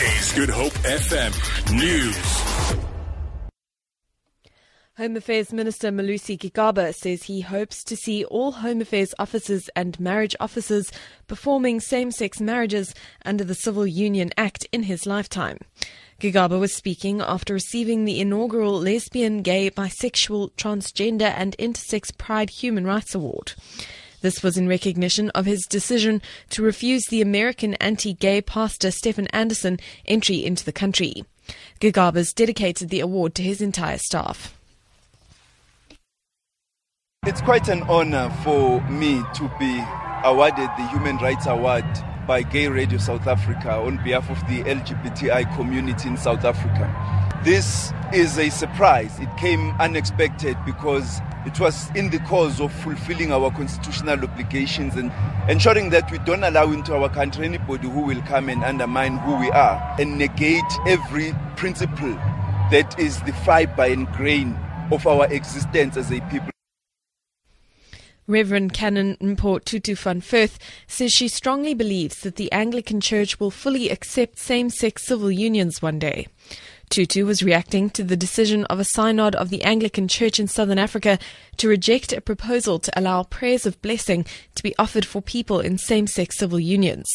Is 0.00 0.32
Good 0.32 0.50
Hope 0.50 0.74
FM 0.84 1.76
News. 1.76 2.78
Home 4.96 5.16
Affairs 5.16 5.52
Minister 5.52 5.90
Malusi 5.90 6.38
Gigaba 6.38 6.94
says 6.94 7.24
he 7.24 7.40
hopes 7.40 7.82
to 7.82 7.96
see 7.96 8.24
all 8.26 8.52
Home 8.52 8.80
Affairs 8.80 9.12
officers 9.18 9.68
and 9.74 9.98
marriage 9.98 10.36
officers 10.38 10.92
performing 11.26 11.80
same 11.80 12.12
sex 12.12 12.40
marriages 12.40 12.94
under 13.24 13.42
the 13.42 13.56
Civil 13.56 13.88
Union 13.88 14.30
Act 14.36 14.68
in 14.70 14.84
his 14.84 15.04
lifetime. 15.04 15.58
Gigaba 16.20 16.60
was 16.60 16.72
speaking 16.72 17.20
after 17.20 17.52
receiving 17.52 18.04
the 18.04 18.20
inaugural 18.20 18.78
Lesbian, 18.78 19.42
Gay, 19.42 19.68
Bisexual, 19.68 20.52
Transgender 20.52 21.34
and 21.36 21.56
Intersex 21.58 22.16
Pride 22.16 22.50
Human 22.50 22.84
Rights 22.84 23.16
Award. 23.16 23.54
This 24.20 24.42
was 24.42 24.56
in 24.56 24.68
recognition 24.68 25.30
of 25.30 25.46
his 25.46 25.64
decision 25.66 26.20
to 26.50 26.62
refuse 26.62 27.04
the 27.06 27.22
American 27.22 27.74
anti 27.74 28.14
gay 28.14 28.40
pastor 28.40 28.90
Steven 28.90 29.26
Anderson 29.28 29.78
entry 30.06 30.44
into 30.44 30.64
the 30.64 30.72
country. 30.72 31.24
Gigaba's 31.80 32.32
dedicated 32.32 32.90
the 32.90 33.00
award 33.00 33.34
to 33.36 33.42
his 33.42 33.60
entire 33.60 33.98
staff. 33.98 34.54
It's 37.26 37.40
quite 37.40 37.68
an 37.68 37.82
honor 37.82 38.30
for 38.42 38.80
me 38.88 39.22
to 39.34 39.50
be 39.58 39.84
awarded 40.24 40.70
the 40.76 40.88
Human 40.88 41.16
Rights 41.18 41.46
Award 41.46 41.84
by 42.26 42.42
Gay 42.42 42.68
Radio 42.68 42.98
South 42.98 43.26
Africa 43.26 43.72
on 43.72 44.02
behalf 44.02 44.30
of 44.30 44.38
the 44.48 44.62
LGBTI 44.64 45.54
community 45.56 46.08
in 46.08 46.16
South 46.16 46.44
Africa. 46.44 47.27
This 47.44 47.92
is 48.12 48.36
a 48.36 48.50
surprise. 48.50 49.16
It 49.20 49.28
came 49.36 49.70
unexpected 49.78 50.56
because 50.66 51.20
it 51.46 51.60
was 51.60 51.88
in 51.94 52.10
the 52.10 52.18
cause 52.20 52.60
of 52.60 52.72
fulfilling 52.72 53.32
our 53.32 53.52
constitutional 53.52 54.24
obligations 54.24 54.96
and 54.96 55.12
ensuring 55.48 55.90
that 55.90 56.10
we 56.10 56.18
don't 56.18 56.42
allow 56.42 56.72
into 56.72 56.96
our 56.96 57.08
country 57.08 57.46
anybody 57.46 57.88
who 57.88 58.00
will 58.00 58.20
come 58.22 58.48
and 58.48 58.64
undermine 58.64 59.18
who 59.18 59.36
we 59.36 59.50
are 59.52 59.96
and 60.00 60.18
negate 60.18 60.64
every 60.86 61.32
principle 61.56 62.12
that 62.72 62.98
is 62.98 63.20
the 63.22 63.32
fiber 63.32 63.84
and 63.84 64.08
grain 64.12 64.58
of 64.90 65.06
our 65.06 65.26
existence 65.32 65.96
as 65.96 66.10
a 66.10 66.20
people. 66.22 66.50
Reverend 68.26 68.74
Canon 68.74 69.16
Mpho 69.22 69.64
Tutu 69.64 69.94
van 69.94 70.20
Furth 70.20 70.58
says 70.86 71.12
she 71.12 71.28
strongly 71.28 71.72
believes 71.72 72.20
that 72.22 72.36
the 72.36 72.52
Anglican 72.52 73.00
Church 73.00 73.40
will 73.40 73.50
fully 73.50 73.88
accept 73.88 74.38
same 74.38 74.68
sex 74.68 75.04
civil 75.04 75.30
unions 75.30 75.80
one 75.80 75.98
day. 75.98 76.26
Tutu 76.88 77.24
was 77.24 77.42
reacting 77.42 77.90
to 77.90 78.02
the 78.02 78.16
decision 78.16 78.64
of 78.66 78.80
a 78.80 78.84
synod 78.84 79.34
of 79.34 79.50
the 79.50 79.62
Anglican 79.62 80.08
Church 80.08 80.40
in 80.40 80.48
Southern 80.48 80.78
Africa 80.78 81.18
to 81.58 81.68
reject 81.68 82.12
a 82.12 82.20
proposal 82.20 82.78
to 82.78 82.98
allow 82.98 83.22
prayers 83.22 83.66
of 83.66 83.80
blessing 83.82 84.24
to 84.54 84.62
be 84.62 84.74
offered 84.78 85.04
for 85.04 85.20
people 85.20 85.60
in 85.60 85.78
same 85.78 86.06
sex 86.06 86.38
civil 86.38 86.58
unions. 86.60 87.06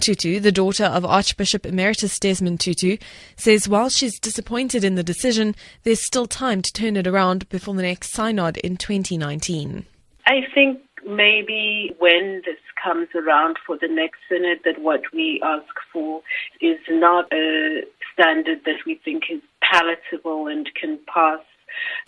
Tutu, 0.00 0.40
the 0.40 0.52
daughter 0.52 0.84
of 0.84 1.04
Archbishop 1.04 1.66
Emeritus 1.66 2.18
Desmond 2.18 2.60
Tutu, 2.60 2.96
says 3.36 3.68
while 3.68 3.88
she's 3.88 4.18
disappointed 4.18 4.84
in 4.84 4.94
the 4.94 5.02
decision, 5.02 5.54
there's 5.82 6.04
still 6.04 6.26
time 6.26 6.62
to 6.62 6.72
turn 6.72 6.96
it 6.96 7.06
around 7.06 7.48
before 7.48 7.74
the 7.74 7.82
next 7.82 8.12
synod 8.12 8.56
in 8.58 8.76
2019. 8.76 9.86
I 10.26 10.40
think 10.54 10.80
maybe 11.06 11.94
when 11.98 12.42
this 12.44 12.58
comes 12.82 13.08
around 13.14 13.56
for 13.66 13.78
the 13.78 13.88
next 13.88 14.18
synod, 14.28 14.58
that 14.64 14.80
what 14.80 15.02
we 15.12 15.40
ask 15.42 15.74
for 15.92 16.22
is 16.60 16.78
not 16.88 17.32
a 17.32 17.82
standard 18.14 18.60
that 18.64 18.86
we 18.86 19.00
think 19.04 19.24
is 19.30 19.40
palatable 19.62 20.46
and 20.46 20.68
can 20.80 20.98
pass 21.12 21.40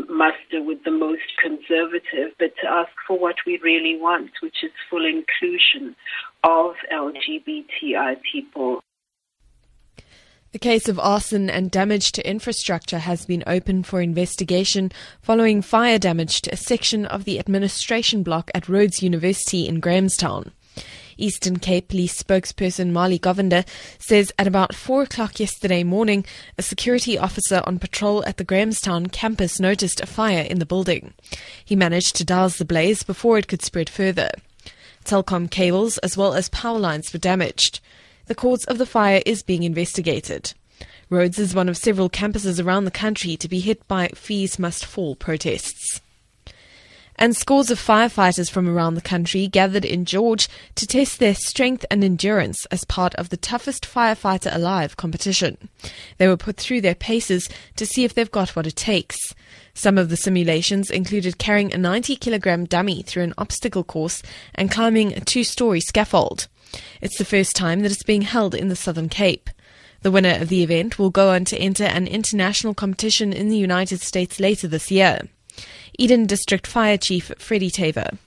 muster 0.08 0.62
with 0.62 0.82
the 0.84 0.90
most 0.90 1.22
conservative, 1.42 2.32
but 2.38 2.52
to 2.62 2.68
ask 2.68 2.92
for 3.06 3.18
what 3.18 3.36
we 3.46 3.58
really 3.62 3.98
want, 4.00 4.30
which 4.42 4.62
is 4.62 4.70
full 4.88 5.04
inclusion 5.04 5.96
of 6.44 6.74
LGBTI 6.92 8.16
people. 8.32 8.80
The 10.52 10.58
case 10.60 10.88
of 10.88 10.98
arson 10.98 11.50
and 11.50 11.70
damage 11.70 12.12
to 12.12 12.26
infrastructure 12.26 13.00
has 13.00 13.26
been 13.26 13.44
open 13.46 13.82
for 13.82 14.00
investigation 14.00 14.90
following 15.20 15.60
fire 15.60 15.98
damage 15.98 16.40
to 16.42 16.52
a 16.52 16.56
section 16.56 17.04
of 17.04 17.24
the 17.24 17.38
administration 17.38 18.22
block 18.22 18.50
at 18.54 18.68
Rhodes 18.68 19.02
University 19.02 19.68
in 19.68 19.80
Grahamstown. 19.80 20.52
Eastern 21.16 21.58
Cape 21.58 21.88
Police 21.88 22.22
spokesperson 22.22 22.90
Mali 22.90 23.18
Govender 23.18 23.66
says 23.98 24.32
at 24.38 24.46
about 24.46 24.74
4 24.74 25.02
o'clock 25.02 25.40
yesterday 25.40 25.82
morning, 25.82 26.24
a 26.58 26.62
security 26.62 27.18
officer 27.18 27.62
on 27.64 27.78
patrol 27.78 28.24
at 28.26 28.36
the 28.36 28.44
Grahamstown 28.44 29.06
campus 29.06 29.58
noticed 29.58 30.00
a 30.00 30.06
fire 30.06 30.42
in 30.42 30.58
the 30.58 30.66
building. 30.66 31.14
He 31.64 31.76
managed 31.76 32.16
to 32.16 32.24
douse 32.24 32.58
the 32.58 32.64
blaze 32.64 33.02
before 33.02 33.38
it 33.38 33.48
could 33.48 33.62
spread 33.62 33.88
further. 33.88 34.30
Telkom 35.04 35.50
cables 35.50 35.98
as 35.98 36.16
well 36.16 36.34
as 36.34 36.48
power 36.48 36.78
lines 36.78 37.12
were 37.12 37.18
damaged. 37.18 37.80
The 38.26 38.34
cause 38.34 38.64
of 38.64 38.78
the 38.78 38.86
fire 38.86 39.22
is 39.24 39.42
being 39.42 39.62
investigated. 39.62 40.52
Rhodes 41.08 41.38
is 41.38 41.54
one 41.54 41.68
of 41.68 41.76
several 41.76 42.10
campuses 42.10 42.62
around 42.62 42.84
the 42.84 42.90
country 42.90 43.36
to 43.36 43.48
be 43.48 43.60
hit 43.60 43.86
by 43.86 44.08
fees 44.08 44.58
must 44.58 44.84
fall 44.84 45.14
protests. 45.14 46.00
And 47.18 47.36
scores 47.36 47.70
of 47.70 47.78
firefighters 47.78 48.50
from 48.50 48.68
around 48.68 48.94
the 48.94 49.00
country 49.00 49.46
gathered 49.46 49.84
in 49.84 50.04
George 50.04 50.48
to 50.74 50.86
test 50.86 51.18
their 51.18 51.34
strength 51.34 51.84
and 51.90 52.04
endurance 52.04 52.66
as 52.66 52.84
part 52.84 53.14
of 53.14 53.30
the 53.30 53.36
toughest 53.36 53.86
firefighter 53.86 54.54
alive 54.54 54.96
competition. 54.96 55.68
They 56.18 56.28
were 56.28 56.36
put 56.36 56.56
through 56.56 56.82
their 56.82 56.94
paces 56.94 57.48
to 57.76 57.86
see 57.86 58.04
if 58.04 58.14
they've 58.14 58.30
got 58.30 58.54
what 58.54 58.66
it 58.66 58.76
takes. 58.76 59.18
Some 59.72 59.98
of 59.98 60.08
the 60.08 60.16
simulations 60.16 60.90
included 60.90 61.38
carrying 61.38 61.72
a 61.72 61.78
90 61.78 62.16
kilogram 62.16 62.64
dummy 62.64 63.02
through 63.02 63.24
an 63.24 63.34
obstacle 63.38 63.84
course 63.84 64.22
and 64.54 64.70
climbing 64.70 65.12
a 65.12 65.20
two 65.20 65.44
story 65.44 65.80
scaffold. 65.80 66.48
It's 67.00 67.18
the 67.18 67.24
first 67.24 67.54
time 67.54 67.80
that 67.80 67.92
it's 67.92 68.02
being 68.02 68.22
held 68.22 68.54
in 68.54 68.68
the 68.68 68.76
Southern 68.76 69.08
Cape. 69.08 69.50
The 70.02 70.10
winner 70.10 70.36
of 70.40 70.48
the 70.48 70.62
event 70.62 70.98
will 70.98 71.10
go 71.10 71.30
on 71.30 71.44
to 71.46 71.58
enter 71.58 71.84
an 71.84 72.06
international 72.06 72.74
competition 72.74 73.32
in 73.32 73.48
the 73.48 73.56
United 73.56 74.00
States 74.00 74.38
later 74.38 74.68
this 74.68 74.90
year. 74.90 75.20
Eden 75.98 76.26
District 76.26 76.66
Fire 76.66 76.98
Chief 76.98 77.32
Freddie 77.38 77.70
Taver. 77.70 78.18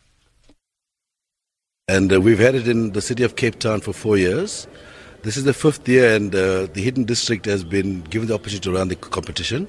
And 1.87 2.13
uh, 2.13 2.21
we've 2.21 2.39
had 2.39 2.55
it 2.55 2.67
in 2.67 2.91
the 2.91 3.01
city 3.01 3.23
of 3.23 3.35
Cape 3.35 3.59
Town 3.59 3.81
for 3.81 3.93
four 3.93 4.17
years. 4.17 4.67
This 5.23 5.37
is 5.37 5.43
the 5.43 5.53
fifth 5.53 5.87
year, 5.87 6.15
and 6.15 6.33
uh, 6.33 6.67
the 6.67 6.81
Eden 6.81 7.03
District 7.03 7.45
has 7.45 7.63
been 7.63 8.01
given 8.01 8.27
the 8.27 8.35
opportunity 8.35 8.61
to 8.61 8.71
run 8.71 8.87
the 8.87 8.95
competition. 8.95 9.67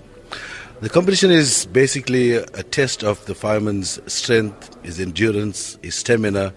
The 0.81 0.89
competition 0.89 1.31
is 1.31 1.67
basically 1.67 2.35
a 2.35 2.63
test 2.63 3.03
of 3.03 3.25
the 3.27 3.35
fireman's 3.35 4.01
strength, 4.11 4.77
his 4.83 5.01
endurance, 5.01 5.79
his 5.83 5.95
stamina, 5.95 6.55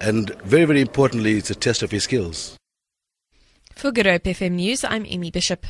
and 0.00 0.30
very, 0.44 0.64
very 0.64 0.80
importantly, 0.80 1.38
it's 1.38 1.50
a 1.50 1.54
test 1.54 1.82
of 1.82 1.90
his 1.90 2.04
skills. 2.04 2.56
For 3.74 3.92
Good 3.92 4.06
Hope 4.06 4.24
FM 4.24 4.52
News, 4.52 4.84
I'm 4.84 5.06
Amy 5.06 5.30
Bishop. 5.30 5.64